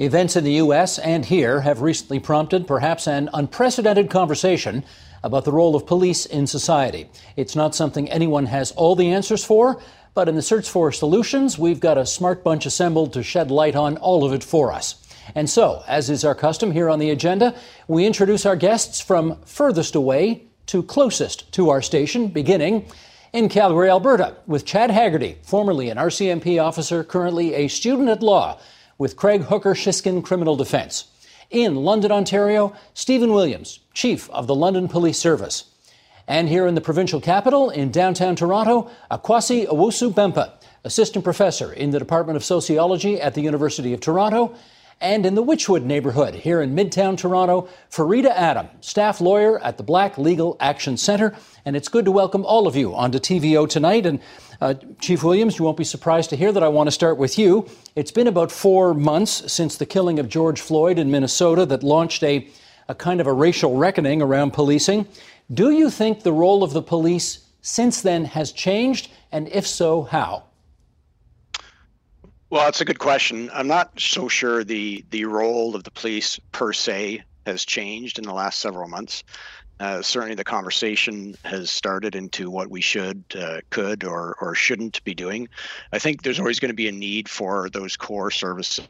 [0.00, 0.98] Events in the U.S.
[0.98, 4.84] and here have recently prompted perhaps an unprecedented conversation
[5.22, 7.08] about the role of police in society.
[7.36, 9.80] It's not something anyone has all the answers for,
[10.12, 13.76] but in the search for solutions, we've got a smart bunch assembled to shed light
[13.76, 14.96] on all of it for us.
[15.36, 17.54] And so, as is our custom here on the agenda,
[17.86, 22.86] we introduce our guests from furthest away to closest to our station, beginning
[23.32, 28.58] in Calgary, Alberta, with Chad Haggerty, formerly an RCMP officer, currently a student at law
[28.98, 31.06] with Craig Hooker Shiskin Criminal Defense.
[31.50, 35.64] In London, Ontario, Stephen Williams, Chief of the London Police Service.
[36.26, 40.52] And here in the provincial capital, in downtown Toronto, Akwasi Owusu Bempah,
[40.84, 44.54] Assistant Professor in the Department of Sociology at the University of Toronto.
[45.00, 49.82] And in the Wychwood neighborhood here in Midtown Toronto, Fareeda Adam, staff lawyer at the
[49.82, 51.36] Black Legal Action Center.
[51.64, 54.06] And it's good to welcome all of you onto TVO tonight.
[54.06, 54.20] And
[54.60, 57.38] uh, Chief Williams, you won't be surprised to hear that I want to start with
[57.38, 57.68] you.
[57.96, 62.22] It's been about four months since the killing of George Floyd in Minnesota that launched
[62.22, 62.48] a,
[62.88, 65.06] a kind of a racial reckoning around policing.
[65.52, 69.10] Do you think the role of the police since then has changed?
[69.32, 70.44] And if so, how?
[72.50, 73.50] Well, that's a good question.
[73.52, 78.24] I'm not so sure the the role of the police per se has changed in
[78.24, 79.24] the last several months.
[79.80, 85.02] Uh, certainly, the conversation has started into what we should, uh, could, or or shouldn't
[85.04, 85.48] be doing.
[85.92, 88.88] I think there's always going to be a need for those core services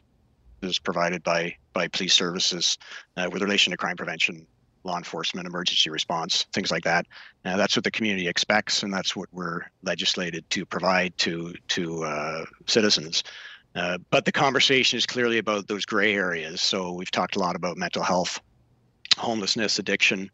[0.83, 2.77] provided by by police services
[3.17, 4.45] uh, with relation to crime prevention,
[4.85, 7.05] law enforcement, emergency response, things like that.
[7.43, 12.03] Uh, that's what the community expects, and that's what we're legislated to provide to to
[12.03, 13.23] uh, citizens.
[13.75, 16.61] Uh, but the conversation is clearly about those gray areas.
[16.61, 18.39] So we've talked a lot about mental health,
[19.17, 20.31] homelessness, addiction,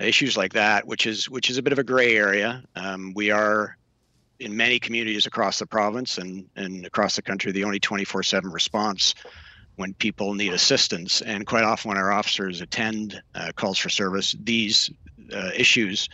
[0.00, 2.64] issues like that, which is which is a bit of a gray area.
[2.74, 3.76] Um, we are
[4.40, 9.14] in many communities across the province and, and across the country the only 24/7 response
[9.80, 11.20] when people need assistance.
[11.22, 14.90] And quite often, when our officers attend uh, calls for service, these
[15.32, 16.08] uh, issues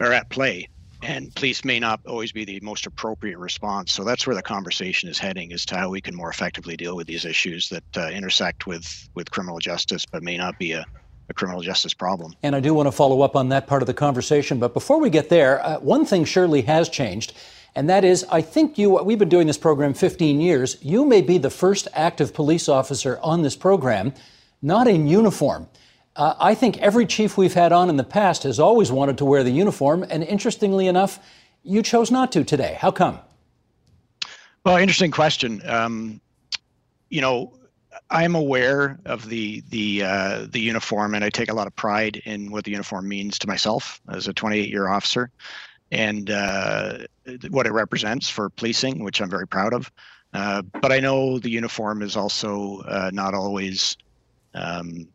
[0.00, 0.68] are at play
[1.02, 3.92] and police may not always be the most appropriate response.
[3.92, 6.96] So that's where the conversation is heading, as to how we can more effectively deal
[6.96, 10.84] with these issues that uh, intersect with with criminal justice, but may not be a,
[11.28, 12.34] a, criminal justice problem.
[12.42, 14.58] And I do want to follow up on that part of the conversation.
[14.58, 17.32] But before we get there, uh, one thing surely has changed.
[17.74, 20.76] And that is, I think you, we've been doing this program 15 years.
[20.82, 24.12] You may be the first active police officer on this program,
[24.60, 25.68] not in uniform.
[26.16, 29.24] Uh, I think every chief we've had on in the past has always wanted to
[29.24, 31.20] wear the uniform, and interestingly enough,
[31.62, 32.76] you chose not to today.
[32.80, 33.20] How come?
[34.64, 35.62] Well, interesting question.
[35.64, 36.20] Um,
[37.08, 37.52] you know,
[38.10, 42.20] I'm aware of the the uh, the uniform, and I take a lot of pride
[42.24, 45.30] in what the uniform means to myself as a 28 year officer,
[45.90, 46.98] and uh,
[47.50, 49.90] what it represents for policing, which I'm very proud of.
[50.32, 53.96] Uh, but I know the uniform is also uh, not always
[54.54, 55.08] um,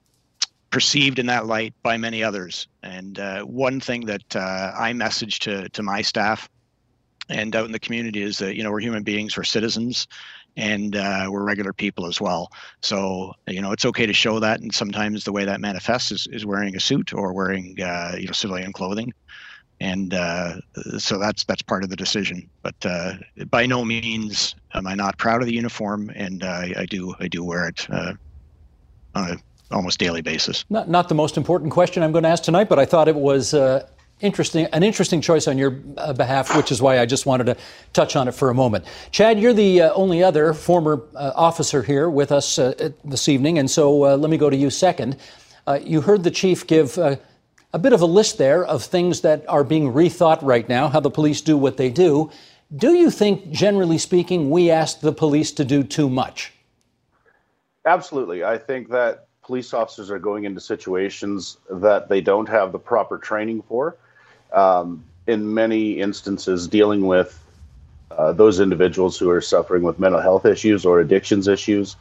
[0.71, 2.67] perceived in that light by many others.
[2.83, 6.49] And uh, one thing that uh, I message to to my staff
[7.29, 10.07] and out in the community is that you know we're human beings, we're citizens,
[10.57, 12.51] and uh, we're regular people as well.
[12.81, 16.27] So you know it's okay to show that, and sometimes the way that manifests is,
[16.31, 19.13] is wearing a suit or wearing uh, you know civilian clothing.
[19.79, 20.61] And uh,
[20.97, 23.15] so that's that's part of the decision, but uh,
[23.49, 27.43] by no means am I not proud of the uniform, and I do I do
[27.43, 28.17] wear it on
[29.15, 29.37] a
[29.71, 30.65] almost daily basis.
[30.69, 33.15] Not, not the most important question I'm going to ask tonight, but I thought it
[33.15, 33.87] was uh,
[34.21, 37.57] interesting, an interesting choice on your uh, behalf, which is why I just wanted to
[37.93, 38.85] touch on it for a moment.
[39.11, 43.57] Chad, you're the uh, only other former uh, officer here with us uh, this evening,
[43.57, 45.17] and so uh, let me go to you second.
[45.81, 46.97] you heard the chief give
[47.75, 51.01] a bit of a list there of things that are being rethought right now, how
[51.01, 52.31] the police do what they do.
[52.73, 56.53] Do you think, generally speaking, we ask the police to do too much?
[57.85, 58.45] Absolutely.
[58.45, 63.17] I think that police officers are going into situations that they don't have the proper
[63.17, 63.97] training for.
[64.53, 67.43] Um, in many instances, dealing with
[68.09, 71.97] uh, those individuals who are suffering with mental health issues or addictions issues,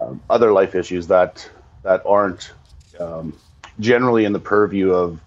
[0.00, 1.48] um, other life issues that
[1.84, 2.52] that aren't
[2.98, 3.32] um,
[3.82, 5.20] generally in the purview of,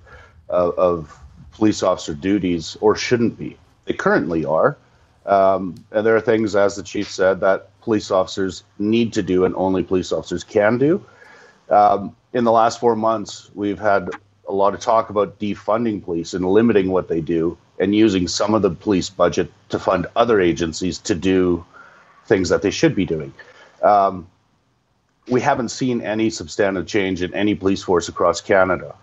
[0.49, 1.19] of, of
[1.51, 3.57] police officer duties or shouldn't be.
[3.85, 4.77] They currently are,
[5.25, 9.45] um, and there are things, as the chief said, that police officers need to do
[9.45, 11.05] and only police officers can do.
[11.69, 14.09] Um, in the last four months, we've had
[14.47, 18.53] a lot of talk about defunding police and limiting what they do and using some
[18.53, 21.65] of the police budget to fund other agencies to do
[22.25, 23.33] things that they should be doing.
[23.81, 24.27] Um,
[25.27, 28.95] we haven't seen any substantive change in any police force across Canada.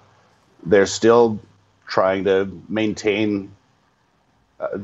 [0.64, 1.40] They're still
[1.86, 3.52] trying to maintain,
[4.60, 4.78] uh,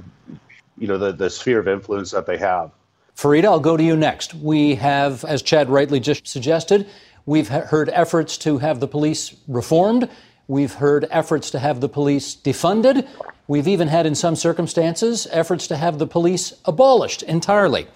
[0.77, 2.71] you know, the, the sphere of influence that they have.
[3.17, 4.35] Fareeda, I'll go to you next.
[4.35, 6.87] We have, as Chad rightly just suggested,
[7.27, 10.09] we've heard efforts to have the police reformed.
[10.47, 13.09] We've heard efforts to have the police defunded.
[13.49, 17.87] We've even had, in some circumstances, efforts to have the police abolished entirely.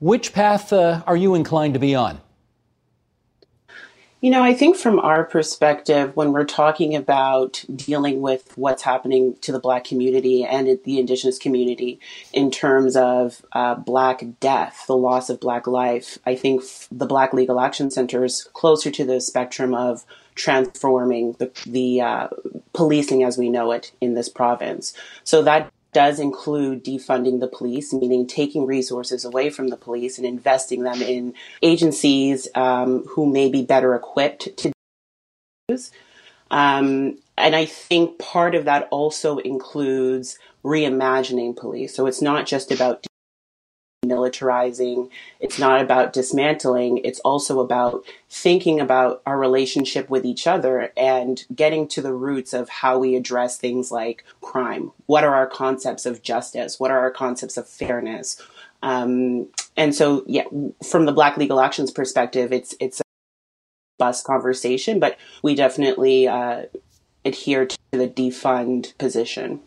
[0.00, 2.20] Which path uh, are you inclined to be on?
[4.22, 9.34] You know, I think from our perspective, when we're talking about dealing with what's happening
[9.40, 11.98] to the Black community and the Indigenous community
[12.32, 17.32] in terms of uh, Black death, the loss of Black life, I think the Black
[17.32, 20.04] Legal Action Center is closer to the spectrum of
[20.36, 22.28] transforming the, the uh,
[22.74, 24.94] policing as we know it in this province.
[25.24, 30.26] So that does include defunding the police, meaning taking resources away from the police and
[30.26, 34.72] investing them in agencies um, who may be better equipped to
[35.68, 35.90] use.
[36.50, 41.94] Um, and I think part of that also includes reimagining police.
[41.94, 43.06] So it's not just about
[44.04, 45.08] militarizing.
[45.38, 46.98] It's not about dismantling.
[46.98, 52.52] It's also about thinking about our relationship with each other and getting to the roots
[52.52, 54.90] of how we address things like crime.
[55.06, 56.80] What are our concepts of justice?
[56.80, 58.42] What are our concepts of fairness?
[58.82, 60.44] Um, and so, yeah,
[60.84, 63.04] from the Black Legal Actions perspective, it's it's a
[63.98, 66.64] bus conversation, but we definitely uh,
[67.24, 69.60] adhere to the defund position.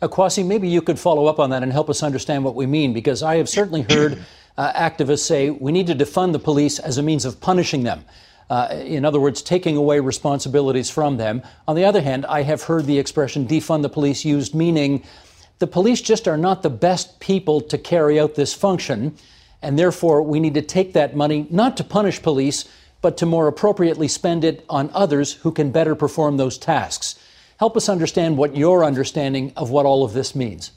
[0.00, 2.92] Akwasi, maybe you could follow up on that and help us understand what we mean,
[2.92, 4.22] because I have certainly heard
[4.56, 8.04] uh, activists say we need to defund the police as a means of punishing them.
[8.48, 11.42] Uh, in other words, taking away responsibilities from them.
[11.66, 15.04] On the other hand, I have heard the expression defund the police used meaning
[15.58, 19.16] the police just are not the best people to carry out this function,
[19.60, 22.64] and therefore we need to take that money not to punish police,
[23.02, 27.17] but to more appropriately spend it on others who can better perform those tasks.
[27.58, 30.70] Help us understand what your understanding of what all of this means.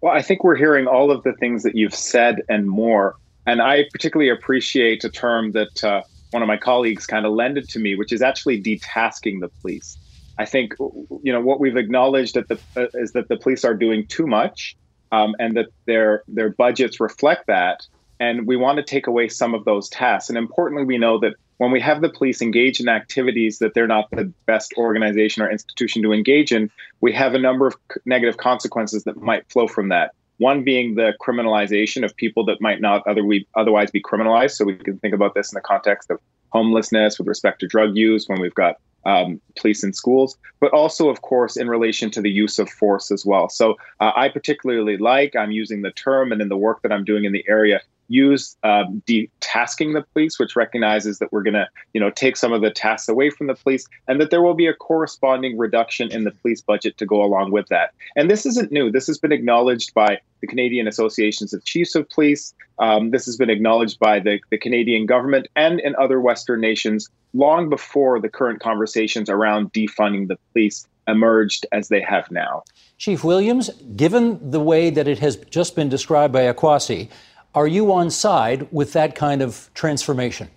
[0.00, 3.16] Well, I think we're hearing all of the things that you've said and more.
[3.46, 7.68] And I particularly appreciate a term that uh, one of my colleagues kind of lended
[7.70, 9.98] to me, which is actually detasking the police.
[10.38, 13.74] I think you know what we've acknowledged that the, uh, is that the police are
[13.74, 14.76] doing too much,
[15.10, 17.86] um, and that their their budgets reflect that.
[18.18, 20.30] And we want to take away some of those tasks.
[20.30, 23.86] And importantly, we know that when we have the police engage in activities that they're
[23.86, 26.68] not the best organization or institution to engage in,
[27.00, 30.12] we have a number of negative consequences that might flow from that.
[30.38, 34.56] One being the criminalization of people that might not otherwise be criminalized.
[34.56, 36.18] So we can think about this in the context of
[36.50, 41.08] homelessness with respect to drug use when we've got um, police in schools, but also,
[41.08, 43.48] of course, in relation to the use of force as well.
[43.48, 47.04] So uh, I particularly like, I'm using the term and in the work that I'm
[47.04, 47.80] doing in the area,
[48.12, 52.52] use um, detasking the police, which recognizes that we're going to, you know, take some
[52.52, 56.12] of the tasks away from the police, and that there will be a corresponding reduction
[56.12, 57.92] in the police budget to go along with that.
[58.16, 58.90] And this isn't new.
[58.90, 62.52] This has been acknowledged by the Canadian Associations of Chiefs of Police.
[62.78, 67.08] Um, this has been acknowledged by the, the Canadian government and in other Western nations
[67.32, 72.62] long before the current conversations around defunding the police emerged as they have now.
[72.98, 77.08] Chief Williams, given the way that it has just been described by Akwasi,
[77.54, 80.48] are you on side with that kind of transformation?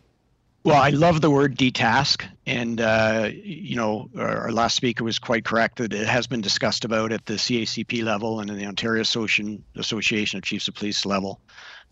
[0.66, 5.20] Well, I love the word detask, and uh, you know, our, our, last speaker was
[5.20, 8.66] quite correct that it has been discussed about at the CACP level and in the
[8.66, 11.40] Ontario Association Association of Chiefs of Police level,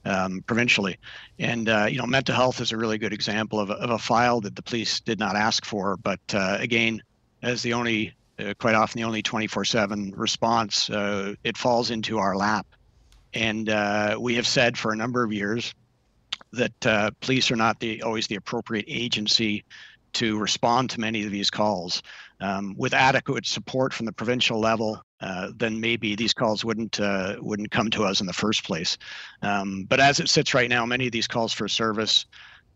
[0.05, 0.97] um, provincially.
[1.37, 3.99] And uh, you know, mental health is a really good example of a, of a
[3.99, 7.03] file that the police did not ask for, but uh, again,
[7.43, 12.35] as the only, uh, quite often the only 24/7 response, uh, it falls into our
[12.35, 12.65] lap.
[13.33, 15.73] And uh, we have said for a number of years
[16.51, 19.63] that uh, police are not the always the appropriate agency
[20.13, 22.03] to respond to many of these calls.
[22.39, 27.37] Um, with adequate support from the provincial level, uh, then maybe these calls wouldn't uh,
[27.39, 28.97] wouldn't come to us in the first place.
[29.41, 32.25] Um, but as it sits right now, many of these calls for service,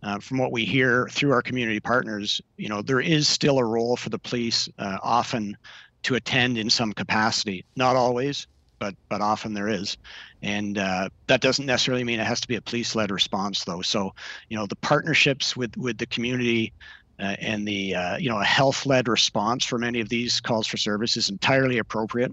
[0.03, 3.65] uh, from what we hear through our community partners, you know, there is still a
[3.65, 5.57] role for the police, uh, often
[6.03, 7.65] to attend in some capacity.
[7.75, 8.47] Not always,
[8.79, 9.98] but but often there is.
[10.41, 13.81] And uh, that doesn't necessarily mean it has to be a police-led response though.
[13.81, 14.13] So
[14.50, 16.74] you know the partnerships with with the community
[17.19, 20.77] uh, and the uh, you know a health-led response for many of these calls for
[20.77, 22.31] service is entirely appropriate.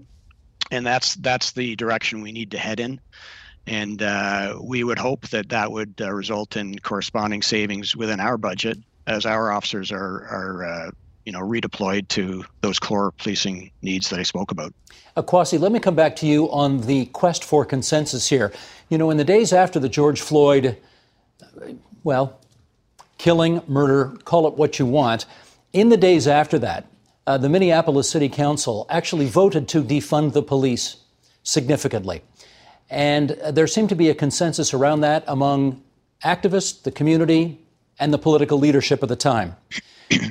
[0.71, 2.99] And that's that's the direction we need to head in.
[3.67, 8.37] And uh, we would hope that that would uh, result in corresponding savings within our
[8.37, 10.91] budget as our officers are are uh,
[11.25, 14.73] you know redeployed to those core policing needs that I spoke about.
[15.17, 18.53] Akwasi, let me come back to you on the quest for consensus here.
[18.89, 20.77] You know, in the days after the George Floyd,
[22.03, 22.39] well,
[23.17, 25.25] killing, murder, call it what you want,
[25.73, 26.85] in the days after that,
[27.27, 30.97] uh, the Minneapolis City Council actually voted to defund the police
[31.43, 32.21] significantly.
[32.89, 35.81] And uh, there seemed to be a consensus around that among
[36.23, 37.59] activists, the community,
[37.99, 39.55] and the political leadership at the time.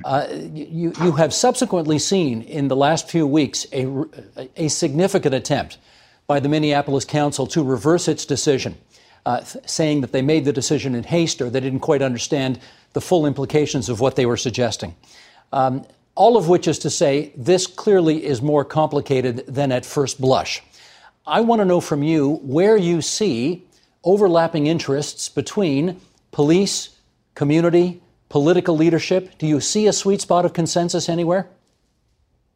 [0.05, 3.87] Uh, you, you have subsequently seen in the last few weeks a,
[4.57, 5.79] a significant attempt
[6.27, 8.77] by the Minneapolis Council to reverse its decision,
[9.27, 12.61] uh, saying that they made the decision in haste or they didn't quite understand
[12.93, 14.95] the full implications of what they were suggesting.
[15.53, 20.21] Um, all of which is to say, this clearly is more complicated than at first
[20.21, 20.63] blush.
[21.27, 23.67] I want to know from you where you see
[24.05, 26.01] overlapping interests between
[26.31, 26.91] police,
[27.35, 29.39] community, political leadership.
[29.39, 31.49] Do you see a sweet spot of consensus anywhere?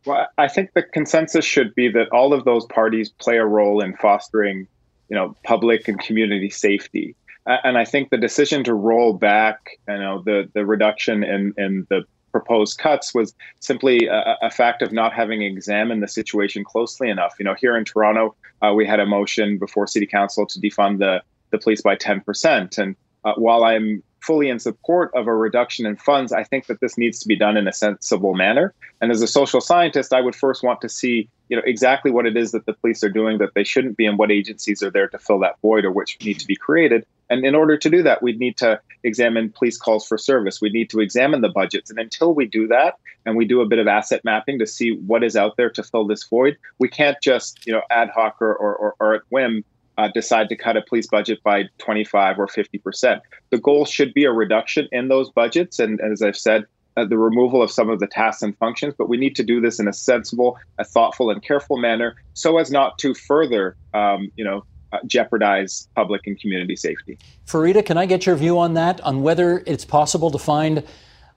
[0.07, 3.81] Well, I think the consensus should be that all of those parties play a role
[3.81, 4.67] in fostering,
[5.09, 7.15] you know, public and community safety.
[7.47, 11.87] And I think the decision to roll back, you know, the the reduction in in
[11.89, 17.09] the proposed cuts was simply a, a, fact of not having examined the situation closely
[17.09, 17.35] enough.
[17.39, 20.99] You know, here in Toronto, uh, we had a motion before City Council to defund
[20.99, 22.79] the the police by 10%.
[22.79, 26.81] And uh, while I'm fully in support of a reduction in funds, I think that
[26.81, 28.75] this needs to be done in a sensible manner.
[29.01, 32.27] And as a social scientist, I would first want to see, you know, exactly what
[32.27, 34.91] it is that the police are doing that they shouldn't be, and what agencies are
[34.91, 37.07] there to fill that void or which need to be created.
[37.31, 40.61] And in order to do that, we'd need to examine police calls for service.
[40.61, 41.89] We need to examine the budgets.
[41.89, 44.91] And until we do that, and we do a bit of asset mapping to see
[45.07, 48.43] what is out there to fill this void, we can't just, you know, ad hoc
[48.43, 49.65] or, or, or at whim
[49.99, 53.23] uh, decide to cut a police budget by 25 or 50 percent.
[53.51, 56.65] The goal should be a reduction in those budgets, and, and as I've said,
[56.97, 58.95] uh, the removal of some of the tasks and functions.
[58.97, 62.59] But we need to do this in a sensible, a thoughtful, and careful manner, so
[62.59, 67.19] as not to further, um, you know, uh, jeopardize public and community safety.
[67.47, 69.01] Fareeda, can I get your view on that?
[69.03, 70.83] On whether it's possible to find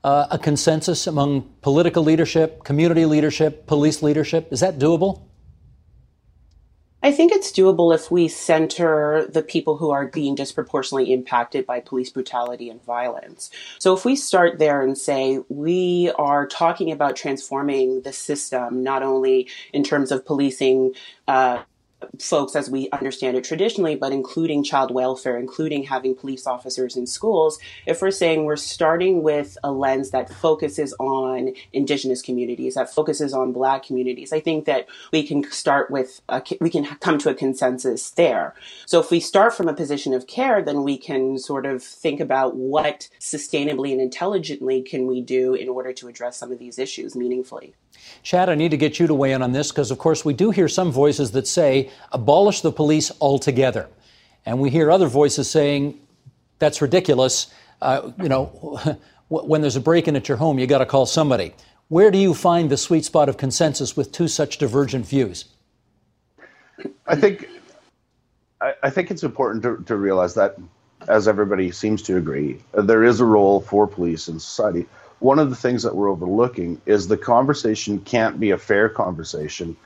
[0.03, 4.47] uh, a consensus among political leadership, community leadership, police leadership?
[4.51, 5.23] Is that doable?
[7.03, 11.79] I think it's doable if we center the people who are being disproportionately impacted by
[11.79, 13.49] police brutality and violence.
[13.79, 19.01] So if we start there and say we are talking about transforming the system, not
[19.01, 20.93] only in terms of policing
[21.27, 21.63] uh,
[22.19, 27.07] folks as we understand it traditionally, but including child welfare, including having police officers in
[27.07, 32.93] schools, if we're saying we're starting with a lens that focuses on indigenous communities, that
[32.93, 37.17] focuses on black communities, I think that we can start with, a, we can come
[37.19, 38.55] to a consensus there.
[38.85, 42.19] So if we start from a position of care, then we can sort of think
[42.19, 46.79] about what sustainably and intelligently can we do in order to address some of these
[46.79, 47.73] issues meaningfully.
[48.23, 50.33] Chad, I need to get you to weigh in on this because, of course, we
[50.33, 53.87] do hear some voices that say abolish the police altogether.
[54.45, 55.99] And we hear other voices saying
[56.59, 57.53] that's ridiculous.
[57.81, 58.45] Uh, you know,
[59.29, 61.53] when there's a break in at your home, you got to call somebody.
[61.87, 65.45] Where do you find the sweet spot of consensus with two such divergent views?
[67.05, 67.47] I think
[68.61, 70.57] I, I think it's important to, to realize that,
[71.07, 74.87] as everybody seems to agree, there is a role for police in society
[75.21, 79.77] one of the things that we're overlooking is the conversation can't be a fair conversation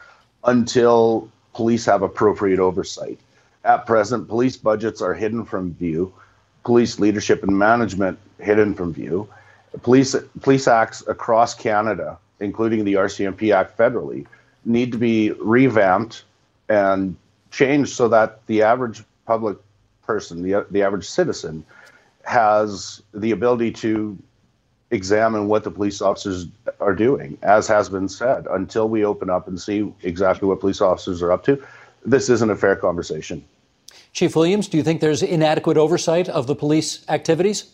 [0.46, 3.18] until police have appropriate oversight.
[3.64, 6.14] At present, police budgets are hidden from view,
[6.64, 9.28] police leadership and management hidden from view.
[9.82, 14.28] Police police acts across Canada, including the RCMP Act federally,
[14.66, 16.24] need to be revamped
[16.70, 17.16] and
[17.52, 19.58] changed so that the average public
[20.06, 21.66] person, the the average citizen,
[22.24, 24.18] has the ability to
[24.92, 26.48] examine what the police officers
[26.80, 28.48] are doing, as has been said.
[28.50, 31.64] Until we open up and see exactly what police officers are up to,
[32.06, 33.44] this isn't a fair conversation.
[34.14, 37.72] Chief Williams, do you think there's inadequate oversight of the police activities?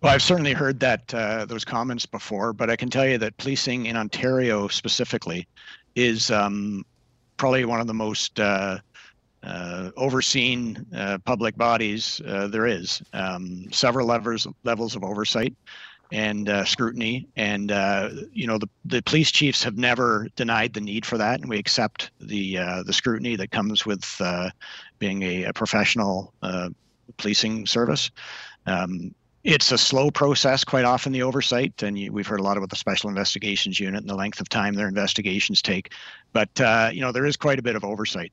[0.00, 3.36] Well, I've certainly heard that uh, those comments before, but I can tell you that
[3.38, 5.48] policing in Ontario specifically
[5.94, 6.84] is um,
[7.38, 8.78] probably one of the most uh,
[9.42, 13.02] uh, overseen uh, public bodies uh, there is.
[13.12, 15.54] Um, several levels levels of oversight
[16.12, 17.28] and uh, scrutiny.
[17.36, 21.40] And uh, you know, the, the police chiefs have never denied the need for that,
[21.40, 24.50] and we accept the uh, the scrutiny that comes with uh,
[24.98, 26.70] being a, a professional uh,
[27.16, 28.10] policing service.
[28.66, 32.56] Um, it's a slow process, quite often the oversight, and you, we've heard a lot
[32.56, 35.92] about the Special Investigations Unit and the length of time their investigations take.
[36.32, 38.32] But uh, you know, there is quite a bit of oversight.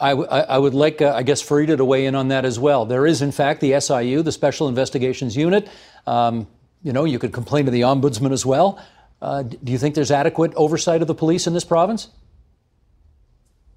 [0.00, 2.84] I, I, would like, uh, I guess, Fareeda to weigh in on that as well.
[2.84, 5.68] There is, in fact, the SIU, the Special Investigations Unit.
[6.06, 6.48] Um,
[6.82, 8.78] you know, you could complain to the ombudsman as well.
[9.22, 12.08] Uh, do you think there's adequate oversight of the police in this province?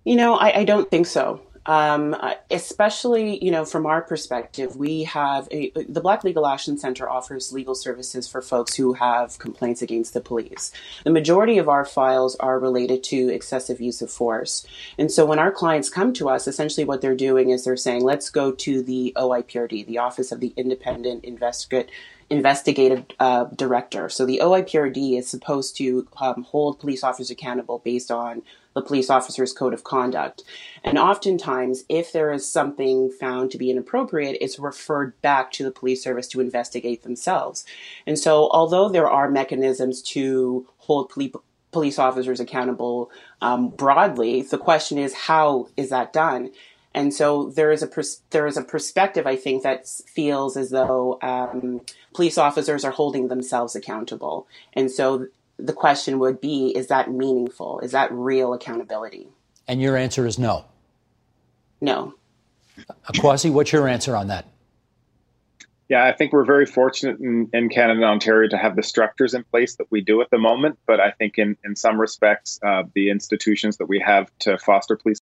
[0.03, 1.41] You know, I, I don't think so.
[1.67, 2.15] Um,
[2.49, 7.51] especially, you know, from our perspective, we have a, the Black Legal Action Center offers
[7.51, 10.71] legal services for folks who have complaints against the police.
[11.03, 14.65] The majority of our files are related to excessive use of force.
[14.97, 18.03] And so when our clients come to us, essentially what they're doing is they're saying,
[18.03, 21.89] let's go to the OIPRD, the Office of the Independent Investigate
[22.29, 24.09] investigative uh, director.
[24.09, 28.41] So the OIPRD is supposed to um, hold police officers accountable based on
[28.77, 30.43] the police officer's code of conduct.
[30.83, 35.71] And oftentimes, if there is something found to be inappropriate, it's referred back to the
[35.71, 37.65] police service to investigate themselves.
[38.05, 41.33] And so, although there are mechanisms to hold police
[41.71, 44.41] police officers accountable um, broadly.
[44.41, 46.51] The question is, how is that done?
[46.93, 50.71] And so there is a pers- there is a perspective I think that feels as
[50.71, 51.81] though um,
[52.15, 54.47] police officers are holding themselves accountable.
[54.73, 55.27] And so
[55.57, 57.79] the question would be is that meaningful?
[57.79, 59.27] Is that real accountability?
[59.67, 60.65] And your answer is no.
[61.81, 62.13] No.
[63.15, 64.45] Kwasi, what's your answer on that?
[65.89, 69.33] Yeah, I think we're very fortunate in, in Canada and Ontario to have the structures
[69.33, 70.77] in place that we do at the moment.
[70.85, 74.97] But I think in, in some respects, uh, the institutions that we have to foster
[74.97, 75.19] police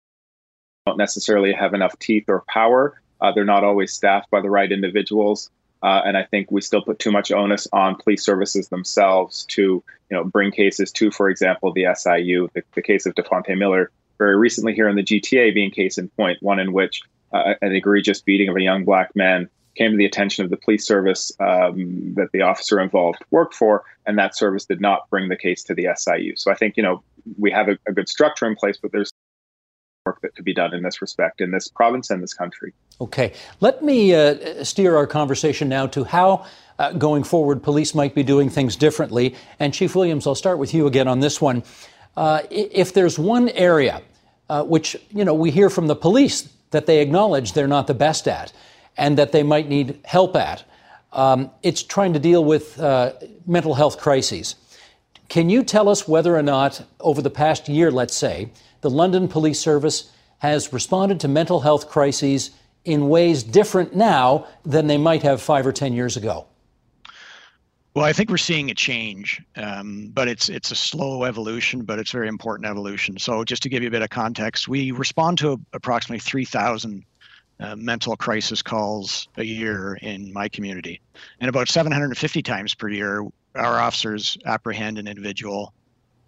[0.85, 3.01] don't necessarily have enough teeth or power.
[3.21, 5.49] Uh, they're not always staffed by the right individuals.
[5.81, 9.61] Uh, and I think we still put too much onus on police services themselves to,
[9.61, 13.91] you know, bring cases to, for example, the SIU, the, the case of Dafonte Miller,
[14.17, 17.73] very recently here in the GTA being case in point, one in which uh, an
[17.73, 21.31] egregious beating of a young black man came to the attention of the police service
[21.39, 25.63] um, that the officer involved worked for, and that service did not bring the case
[25.63, 26.35] to the SIU.
[26.35, 27.01] So I think, you know,
[27.37, 29.13] we have a, a good structure in place, but there's
[30.05, 32.73] work that could be done in this respect in this province and this country.
[33.01, 33.33] Okay.
[33.59, 36.45] Let me uh, steer our conversation now to how,
[36.77, 39.35] uh, going forward, police might be doing things differently.
[39.59, 41.63] And Chief Williams, I'll start with you again on this one.
[42.15, 44.01] Uh, if there's one area
[44.49, 47.93] uh, which, you know, we hear from the police that they acknowledge they're not the
[47.93, 48.51] best at
[48.97, 50.63] and that they might need help at,
[51.13, 53.13] um, it's trying to deal with uh,
[53.45, 54.55] mental health crises.
[55.29, 58.49] Can you tell us whether or not, over the past year, let's say,
[58.81, 62.51] the London Police Service has responded to mental health crises
[62.85, 66.45] in ways different now than they might have five or 10 years ago?
[67.95, 71.97] Well, I think we're seeing a change, um, but it's it's a slow evolution, but
[71.99, 73.17] it's very important evolution.
[73.17, 77.03] So, just to give you a bit of context, we respond to approximately 3,000
[77.59, 81.01] uh, mental crisis calls a year in my community,
[81.41, 85.73] and about 750 times per year, our officers apprehend an individual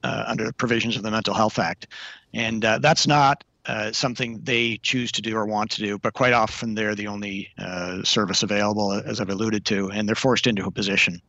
[0.03, 1.87] uh, under the provisions of the Mental Health Act.
[2.33, 6.13] And uh, that's not uh, something they choose to do or want to do, but
[6.13, 10.47] quite often they're the only uh, service available, as I've alluded to, and they're forced
[10.47, 11.21] into a position.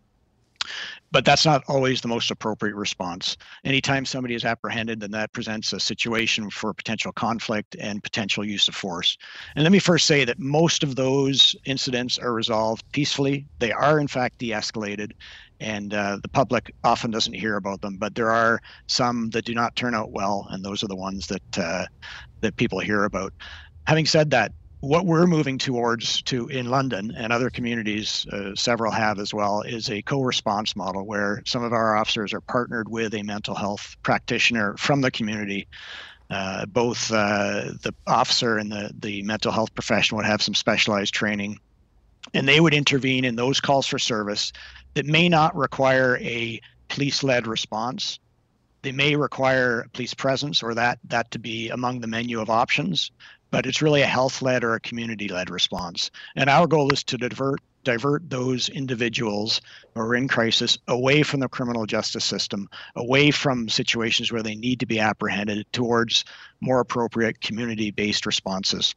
[1.10, 3.36] But that's not always the most appropriate response.
[3.64, 8.66] Anytime somebody is apprehended, then that presents a situation for potential conflict and potential use
[8.68, 9.18] of force.
[9.54, 13.46] And let me first say that most of those incidents are resolved peacefully.
[13.58, 15.12] They are, in fact, de escalated,
[15.60, 17.96] and uh, the public often doesn't hear about them.
[17.98, 21.26] But there are some that do not turn out well, and those are the ones
[21.26, 21.84] that uh,
[22.40, 23.32] that people hear about.
[23.86, 28.90] Having said that, what we're moving towards to in London and other communities, uh, several
[28.90, 33.14] have as well, is a co-response model where some of our officers are partnered with
[33.14, 35.68] a mental health practitioner from the community.
[36.28, 41.14] Uh, both uh, the officer and the the mental health professional would have some specialized
[41.14, 41.60] training,
[42.34, 44.52] and they would intervene in those calls for service
[44.94, 48.18] that may not require a police led response.
[48.82, 53.12] They may require police presence or that that to be among the menu of options,
[53.52, 56.10] but it's really a health led or a community led response.
[56.34, 59.60] And our goal is to divert divert those individuals
[59.94, 64.54] who are in crisis away from the criminal justice system, away from situations where they
[64.54, 66.24] need to be apprehended towards
[66.60, 68.94] more appropriate community based responses.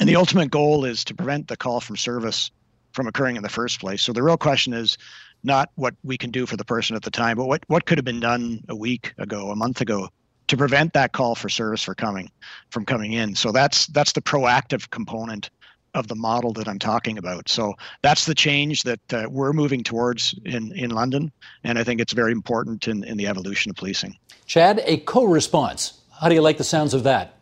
[0.00, 2.50] And the ultimate goal is to prevent the call from service
[2.92, 4.00] from occurring in the first place.
[4.00, 4.96] So the real question is
[5.44, 7.98] not what we can do for the person at the time, but what, what could
[7.98, 10.08] have been done a week ago, a month ago
[10.48, 12.30] to prevent that call for service for coming
[12.70, 13.34] from coming in.
[13.34, 15.50] So that's that's the proactive component
[15.94, 17.48] of the model that I'm talking about.
[17.48, 21.32] So that's the change that uh, we're moving towards in, in London.
[21.64, 24.14] And I think it's very important in, in the evolution of policing.
[24.44, 26.00] Chad, a co response.
[26.20, 27.36] How do you like the sounds of that?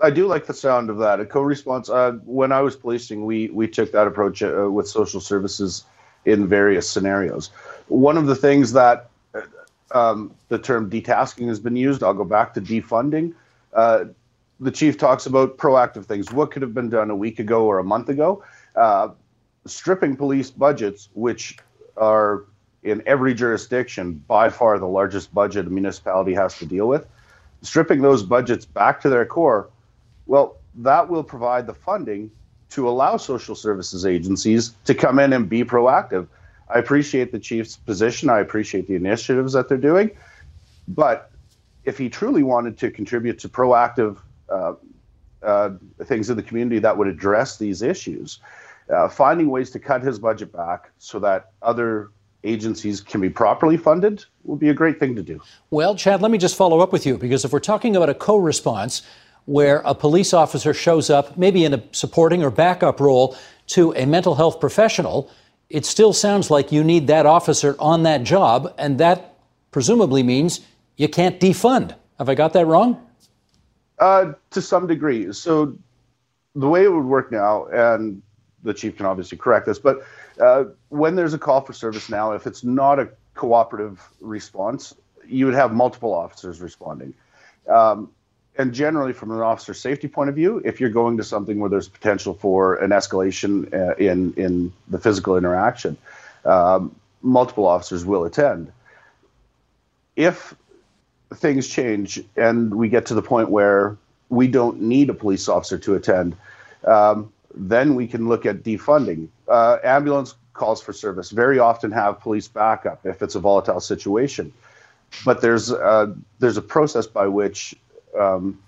[0.00, 1.20] I do like the sound of that.
[1.20, 1.88] A co-response.
[1.88, 5.84] Uh, when I was policing, we we took that approach uh, with social services
[6.24, 7.50] in various scenarios.
[7.88, 9.40] One of the things that uh,
[9.92, 12.02] um, the term detasking has been used.
[12.02, 13.34] I'll go back to defunding.
[13.72, 14.06] Uh,
[14.60, 16.32] the chief talks about proactive things.
[16.32, 18.42] What could have been done a week ago or a month ago?
[18.74, 19.10] Uh,
[19.66, 21.58] stripping police budgets, which
[21.96, 22.44] are
[22.82, 27.06] in every jurisdiction by far the largest budget a municipality has to deal with.
[27.62, 29.68] Stripping those budgets back to their core,
[30.26, 32.30] well, that will provide the funding
[32.70, 36.28] to allow social services agencies to come in and be proactive.
[36.70, 38.28] I appreciate the chief's position.
[38.28, 40.10] I appreciate the initiatives that they're doing.
[40.86, 41.30] But
[41.84, 44.74] if he truly wanted to contribute to proactive uh,
[45.42, 45.70] uh,
[46.04, 48.40] things in the community that would address these issues,
[48.94, 52.10] uh, finding ways to cut his budget back so that other
[52.44, 55.40] agencies can be properly funded would be a great thing to do.
[55.70, 58.14] Well, Chad, let me just follow up with you because if we're talking about a
[58.14, 59.02] co response
[59.46, 63.36] where a police officer shows up, maybe in a supporting or backup role
[63.68, 65.30] to a mental health professional,
[65.70, 69.34] it still sounds like you need that officer on that job, and that
[69.70, 70.60] presumably means
[70.96, 71.94] you can't defund.
[72.18, 73.04] Have I got that wrong?
[73.98, 75.32] Uh, to some degree.
[75.32, 75.76] So
[76.54, 78.22] the way it would work now, and
[78.62, 80.04] the chief can obviously correct this, but
[80.40, 84.94] uh, when there's a call for service now, if it's not a cooperative response,
[85.26, 87.12] you would have multiple officers responding.
[87.68, 88.10] Um,
[88.58, 91.70] and generally, from an officer safety point of view, if you're going to something where
[91.70, 95.96] there's potential for an escalation uh, in in the physical interaction,
[96.44, 98.72] um, multiple officers will attend.
[100.16, 100.56] If
[101.34, 103.96] things change and we get to the point where
[104.28, 106.36] we don't need a police officer to attend,
[106.84, 109.28] um, then we can look at defunding.
[109.46, 114.52] Uh, ambulance calls for service very often have police backup if it's a volatile situation,
[115.24, 117.76] but there's a, there's a process by which
[118.18, 118.58] um,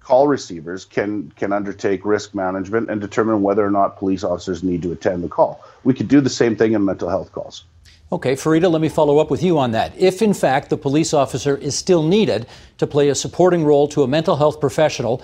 [0.00, 4.82] call receivers can can undertake risk management and determine whether or not police officers need
[4.82, 5.64] to attend the call.
[5.82, 7.64] We could do the same thing in mental health calls.
[8.12, 9.92] Okay, Fareeda, let me follow up with you on that.
[9.98, 12.46] If, in fact, the police officer is still needed
[12.78, 15.22] to play a supporting role to a mental health professional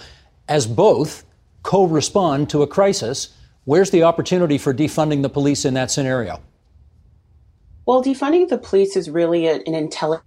[0.48, 1.24] as both
[1.62, 3.36] co respond to a crisis,
[3.66, 6.40] where's the opportunity for defunding the police in that scenario?
[7.86, 10.26] Well, defunding the police is really a, an intelligent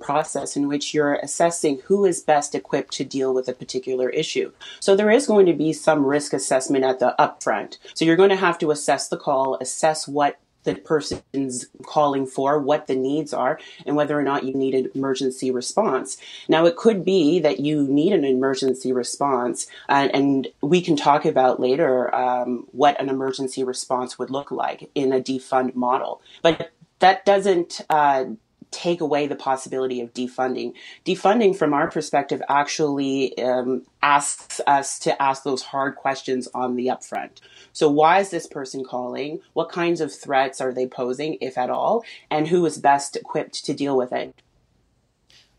[0.00, 4.52] process in which you're assessing who is best equipped to deal with a particular issue.
[4.80, 7.78] So there is going to be some risk assessment at the upfront.
[7.94, 12.58] So you're going to have to assess the call, assess what the person's calling for,
[12.58, 16.16] what the needs are, and whether or not you need an emergency response.
[16.48, 21.24] Now, it could be that you need an emergency response, and, and we can talk
[21.24, 26.22] about later um, what an emergency response would look like in a defund model.
[26.42, 28.24] But that doesn't uh,
[28.70, 30.72] take away the possibility of defunding.
[31.04, 36.86] Defunding, from our perspective, actually um, asks us to ask those hard questions on the
[36.86, 37.40] upfront.
[37.72, 39.40] So, why is this person calling?
[39.52, 42.04] What kinds of threats are they posing, if at all?
[42.30, 44.34] And who is best equipped to deal with it?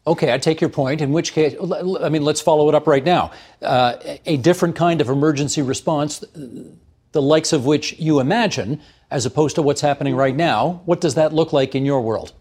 [0.07, 1.01] Okay, I take your point.
[1.01, 3.31] In which case, I mean, let's follow it up right now.
[3.61, 6.23] Uh, a different kind of emergency response,
[7.11, 10.81] the likes of which you imagine, as opposed to what's happening right now.
[10.85, 12.33] What does that look like in your world?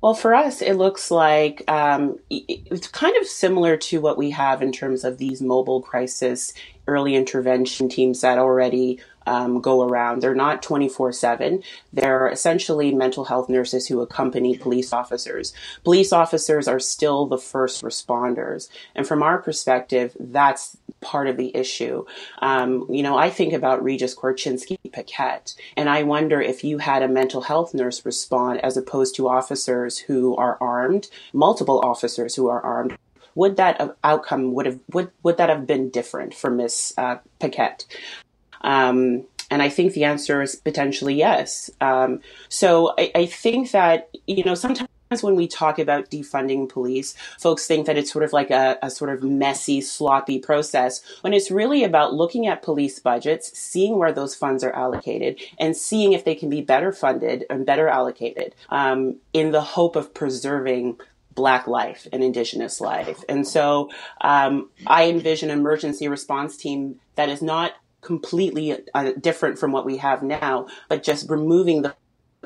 [0.00, 4.62] Well, for us, it looks like um, it's kind of similar to what we have
[4.62, 6.52] in terms of these mobile crisis
[6.86, 10.22] early intervention teams that already um, go around.
[10.22, 11.62] They're not 24 7.
[11.92, 15.52] They're essentially mental health nurses who accompany police officers.
[15.84, 18.68] Police officers are still the first responders.
[18.94, 22.04] And from our perspective, that's part of the issue.
[22.40, 27.02] Um, you know, I think about Regis Korchinski Paquet, and I wonder if you had
[27.02, 32.48] a mental health nurse respond as opposed to officers who are armed, multiple officers who
[32.48, 32.96] are armed
[33.34, 37.84] would that outcome would have would would that have been different for Miss uh, Paquet?
[38.62, 41.70] Um, and I think the answer is potentially yes.
[41.80, 44.90] Um, so I, I, think that, you know, sometimes
[45.22, 48.90] when we talk about defunding police, folks think that it's sort of like a, a,
[48.90, 54.12] sort of messy, sloppy process, when it's really about looking at police budgets, seeing where
[54.12, 58.54] those funds are allocated, and seeing if they can be better funded and better allocated
[58.68, 60.98] um, in the hope of preserving
[61.34, 63.22] Black life and Indigenous life.
[63.28, 63.90] And so
[64.20, 69.84] um, I envision an emergency response team that is not completely uh, different from what
[69.84, 71.94] we have now, but just removing the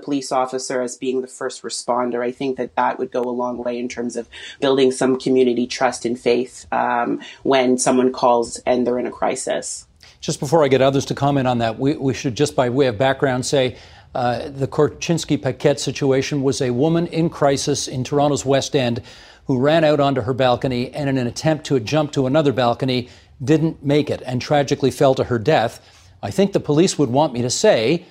[0.03, 2.25] police officer as being the first responder.
[2.25, 4.29] I think that that would go a long way in terms of
[4.61, 9.87] building some community trust and faith um, when someone calls and they're in a crisis.
[10.21, 12.87] Just before I get others to comment on that, we, we should just by way
[12.87, 13.77] of background say
[14.15, 19.03] uh, the Korchinski Paquet situation was a woman in crisis in Toronto's West End
[19.47, 23.09] who ran out onto her balcony and in an attempt to jump to another balcony
[23.42, 25.81] didn't make it and tragically fell to her death.
[26.22, 28.07] I think the police would want me to say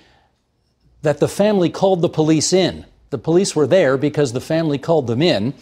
[1.01, 2.85] that the family called the police in.
[3.09, 5.53] The police were there because the family called them in.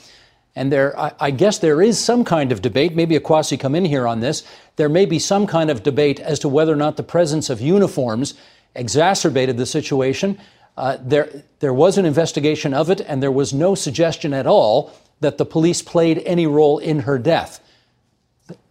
[0.55, 3.85] And there, I, I guess there is some kind of debate, maybe Akwasi come in
[3.85, 4.43] here on this.
[4.75, 7.61] There may be some kind of debate as to whether or not the presence of
[7.61, 8.33] uniforms
[8.75, 10.37] exacerbated the situation.
[10.75, 14.91] Uh, there, there was an investigation of it, and there was no suggestion at all
[15.21, 17.59] that the police played any role in her death.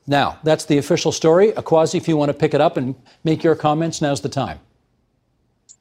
[0.09, 1.53] Now, that's the official story.
[1.53, 2.95] Akwasi, if you want to pick it up and
[3.25, 4.59] make your comments, now's the time.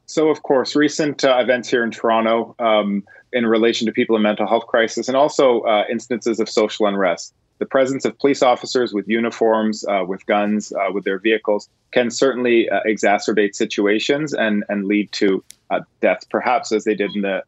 [0.05, 4.21] So, of course, recent uh, events here in Toronto um, in relation to people in
[4.21, 7.33] mental health crisis and also uh, instances of social unrest.
[7.59, 12.11] The presence of police officers with uniforms, uh, with guns, uh, with their vehicles can
[12.11, 17.21] certainly uh, exacerbate situations and, and lead to uh, deaths, perhaps as they did in
[17.21, 17.41] the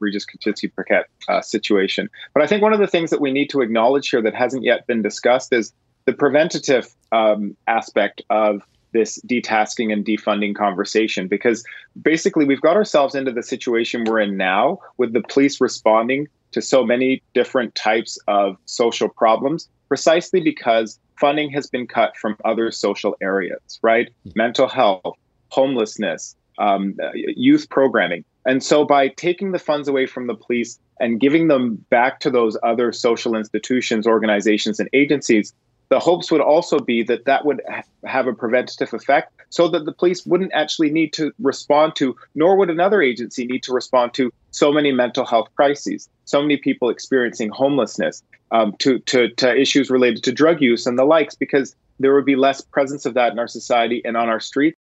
[0.00, 1.04] Regis Korchinski Paquet
[1.42, 2.08] situation.
[2.32, 4.64] But I think one of the things that we need to acknowledge here that hasn't
[4.64, 5.72] yet been discussed is
[6.06, 11.62] the preventative um, aspect of this detasking and defunding conversation because
[12.00, 16.62] basically we've got ourselves into the situation we're in now with the police responding to
[16.62, 22.70] so many different types of social problems precisely because funding has been cut from other
[22.70, 24.10] social areas, right?
[24.34, 25.16] Mental health,
[25.50, 28.24] homelessness, um, youth programming.
[28.46, 32.30] And so by taking the funds away from the police and giving them back to
[32.30, 35.52] those other social institutions, organizations, and agencies,
[35.88, 37.62] the hopes would also be that that would
[38.04, 42.56] have a preventative effect so that the police wouldn't actually need to respond to, nor
[42.56, 46.90] would another agency need to respond to so many mental health crises, so many people
[46.90, 51.76] experiencing homelessness, um, to, to, to issues related to drug use and the likes, because
[52.00, 54.78] there would be less presence of that in our society and on our streets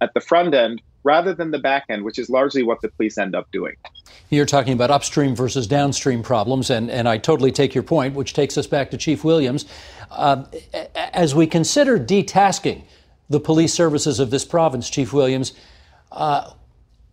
[0.00, 3.18] at the front end rather than the back end, which is largely what the police
[3.18, 3.74] end up doing.
[4.30, 8.34] You're talking about upstream versus downstream problems, and, and I totally take your point, which
[8.34, 9.64] takes us back to Chief Williams.
[10.10, 10.44] Uh,
[10.94, 12.82] as we consider detasking
[13.30, 15.54] the police services of this province, Chief Williams,
[16.12, 16.50] uh,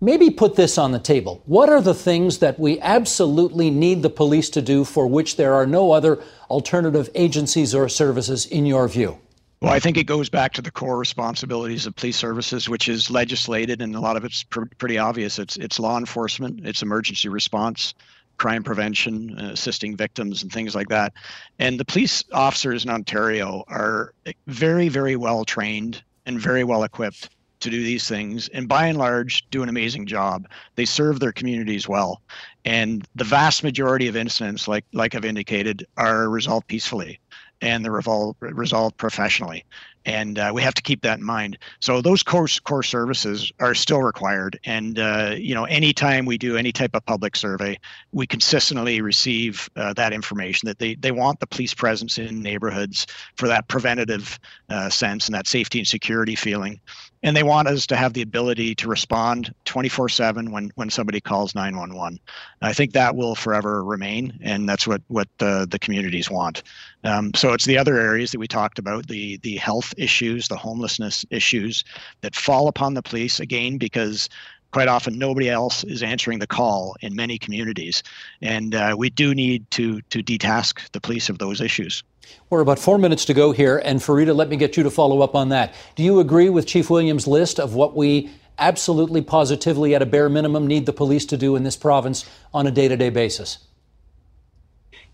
[0.01, 1.41] maybe put this on the table.
[1.45, 5.53] What are the things that we absolutely need the police to do for which there
[5.53, 9.19] are no other alternative agencies or services, in your view?
[9.65, 13.09] Well, I think it goes back to the core responsibilities of police services, which is
[13.09, 15.39] legislated, and a lot of it's pr- pretty obvious.
[15.39, 17.95] It's it's law enforcement, it's emergency response,
[18.37, 21.13] crime prevention, uh, assisting victims, and things like that.
[21.57, 24.13] And the police officers in Ontario are
[24.45, 28.99] very, very well trained and very well equipped to do these things, and by and
[28.99, 30.47] large, do an amazing job.
[30.75, 32.21] They serve their communities well,
[32.65, 37.19] and the vast majority of incidents, like like I've indicated, are resolved peacefully
[37.61, 39.65] and they're revol- resolved professionally.
[40.05, 41.57] And uh, we have to keep that in mind.
[41.79, 44.59] So those core core services are still required.
[44.65, 47.79] And uh, you know, anytime we do any type of public survey,
[48.11, 53.07] we consistently receive uh, that information that they they want the police presence in neighborhoods
[53.35, 54.39] for that preventative
[54.69, 56.79] uh, sense and that safety and security feeling
[57.25, 61.55] and they want us to have the ability to respond 24/7 when when somebody calls
[61.55, 62.19] 911.
[62.61, 66.61] I think that will forever remain, and that's what what the the communities want.
[67.03, 70.57] Um, so it's the other areas that we talked about the the health issues, the
[70.57, 71.83] homelessness issues
[72.21, 74.29] that fall upon the police again because
[74.71, 78.03] quite often nobody else is answering the call in many communities,
[78.41, 82.03] and uh, we do need to to detask the police of those issues.
[82.49, 83.77] We're about four minutes to go here.
[83.77, 85.73] And Fareeda, let me get you to follow up on that.
[85.95, 90.29] Do you agree with Chief Williams' list of what we absolutely positively, at a bare
[90.29, 93.59] minimum, need the police to do in this province on a day to day basis?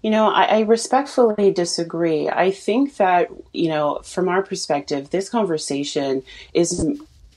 [0.01, 2.27] You know, I, I, respectfully disagree.
[2.27, 6.83] I think that, you know, from our perspective, this conversation is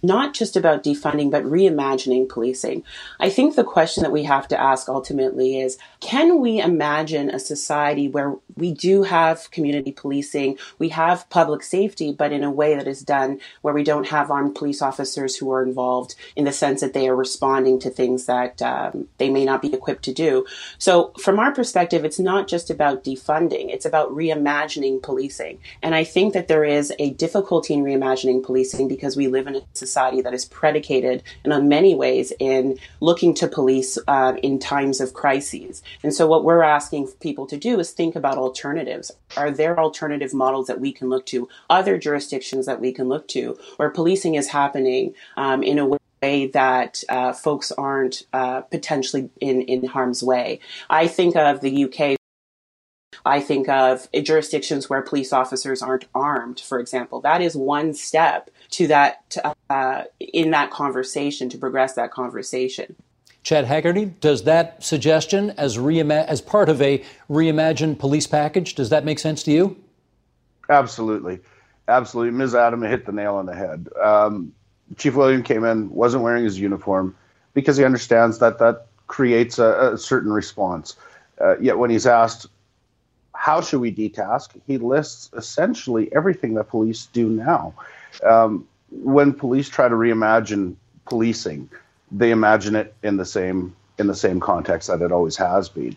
[0.04, 2.84] not just about defunding, but reimagining policing.
[3.20, 7.38] I think the question that we have to ask ultimately is can we imagine a
[7.38, 12.76] society where we do have community policing, we have public safety, but in a way
[12.76, 16.52] that is done where we don't have armed police officers who are involved in the
[16.52, 20.12] sense that they are responding to things that um, they may not be equipped to
[20.12, 20.44] do?
[20.76, 25.58] So, from our perspective, it's not just about defunding, it's about reimagining policing.
[25.82, 29.56] And I think that there is a difficulty in reimagining policing because we live in
[29.56, 35.00] a society that is predicated in many ways in looking to police uh, in times
[35.00, 35.82] of crises.
[36.02, 39.10] And so what we're asking people to do is think about alternatives.
[39.36, 43.28] Are there alternative models that we can look to, other jurisdictions that we can look
[43.28, 49.30] to, where policing is happening um, in a way that uh, folks aren't uh, potentially
[49.40, 50.60] in, in harm's way.
[50.88, 52.16] I think of the UK
[53.24, 57.20] I think of jurisdictions where police officers aren't armed, for example.
[57.22, 59.36] That is one step to that
[59.70, 62.96] uh, in that conversation to progress that conversation.
[63.44, 68.88] Chad Haggerty, does that suggestion as reima- as part of a reimagined police package does
[68.88, 69.76] that make sense to you?
[70.70, 71.40] Absolutely,
[71.86, 72.36] absolutely.
[72.36, 72.54] Ms.
[72.54, 73.88] Adam hit the nail on the head.
[74.02, 74.52] Um,
[74.96, 77.14] Chief William came in, wasn't wearing his uniform
[77.52, 80.96] because he understands that that creates a, a certain response.
[81.38, 82.46] Uh, yet when he's asked
[83.34, 87.74] how should we detask, he lists essentially everything that police do now.
[88.22, 91.68] Um, when police try to reimagine policing,
[92.14, 95.96] they imagine it in the same in the same context that it always has been.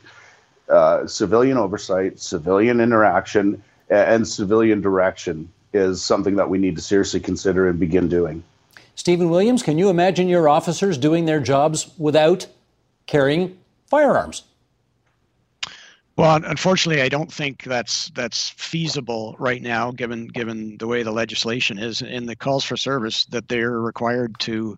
[0.70, 7.20] Uh, civilian oversight, civilian interaction, and civilian direction is something that we need to seriously
[7.20, 8.44] consider and begin doing.
[8.96, 12.48] Stephen Williams, can you imagine your officers doing their jobs without
[13.06, 14.44] carrying firearms?
[16.18, 21.12] Well, unfortunately, I don't think that's that's feasible right now, given given the way the
[21.12, 24.78] legislation is and the calls for service that they're required to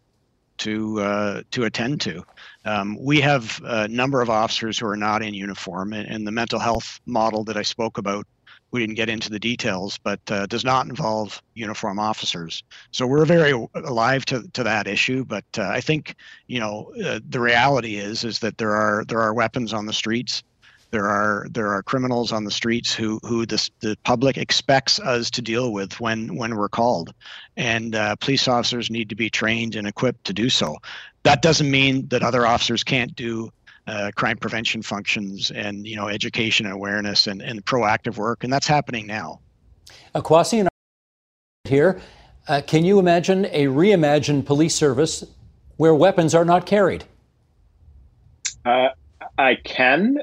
[0.60, 2.24] to uh, to attend to.
[2.66, 6.32] Um, we have a number of officers who are not in uniform, and, and, the
[6.32, 8.28] mental health model that I spoke about,
[8.72, 12.64] we didn't get into the details, but uh, does not involve uniform officers.
[12.92, 15.26] So we're very alive to, to that issue.
[15.26, 16.16] But uh, I think
[16.48, 19.94] you know uh, the reality is is that there are there are weapons on the
[19.94, 20.44] streets.
[20.92, 25.30] There are there are criminals on the streets who who this, the public expects us
[25.32, 27.14] to deal with when when we're called,
[27.58, 30.78] and uh, police officers need to be trained and equipped to do so.
[31.24, 33.52] That doesn't mean that other officers can't do
[33.86, 38.52] uh, crime prevention functions and you know education and awareness and, and proactive work, and
[38.52, 39.40] that's happening now.
[40.16, 40.70] Akwasi and
[41.66, 42.02] here,
[42.48, 45.24] uh, can you imagine a reimagined police service
[45.78, 47.04] where weapons are not carried?
[48.66, 48.90] Uh,
[49.38, 50.18] I can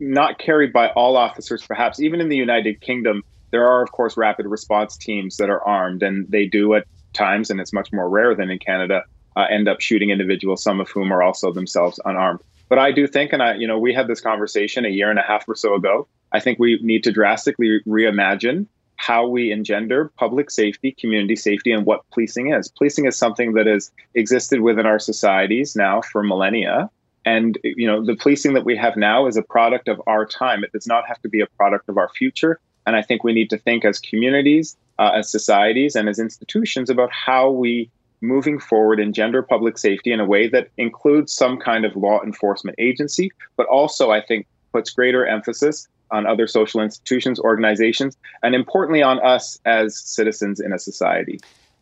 [0.00, 2.00] not carried by all officers, perhaps.
[2.00, 6.02] Even in the United Kingdom, there are, of course, rapid response teams that are armed,
[6.02, 9.02] and they do at times, and it's much more rare than in Canada,
[9.36, 12.40] uh, end up shooting individuals, some of whom are also themselves unarmed.
[12.68, 15.18] But I do think, and I, you know, we had this conversation a year and
[15.18, 16.06] a half or so ago.
[16.32, 21.86] I think we need to drastically reimagine how we engender public safety, community safety, and
[21.86, 22.68] what policing is.
[22.76, 26.90] Policing is something that has existed within our societies now for millennia.
[27.28, 30.64] And you know, the policing that we have now is a product of our time.
[30.64, 32.58] It does not have to be a product of our future.
[32.86, 36.88] And I think we need to think as communities, uh, as societies, and as institutions
[36.88, 37.90] about how we
[38.22, 42.76] moving forward engender public safety in a way that includes some kind of law enforcement
[42.78, 49.02] agency, but also I think puts greater emphasis on other social institutions, organizations, and importantly
[49.02, 51.38] on us as citizens in a society.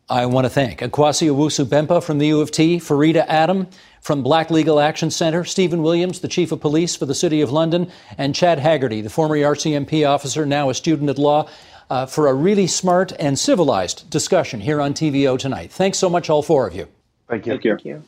[0.09, 3.67] I want to thank Akwasi Owusu Bempah from the U of T, Fareeda Adam
[4.01, 7.51] from Black Legal Action Center, Stephen Williams, the Chief of Police for the City of
[7.51, 11.49] London, and Chad Haggerty, the former RCMP officer, now a student at law,
[11.89, 15.71] uh, for a really smart and civilized discussion here on TVO tonight.
[15.71, 16.87] Thanks so much, all four of you.
[17.29, 17.53] Thank you.
[17.53, 17.71] Thank you.
[17.71, 18.03] Thank you.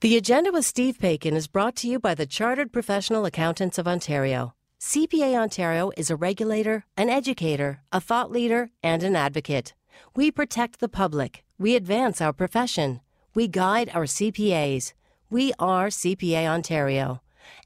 [0.00, 3.88] The Agenda with Steve Paikin is brought to you by the Chartered Professional Accountants of
[3.88, 4.54] Ontario.
[4.78, 9.72] CPA Ontario is a regulator, an educator, a thought leader, and an advocate.
[10.14, 11.44] We protect the public.
[11.58, 13.00] We advance our profession.
[13.34, 14.92] We guide our CPAs.
[15.30, 17.22] We are CPA Ontario.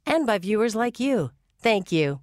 [0.06, 1.30] And by viewers like you.
[1.58, 2.20] Thank you.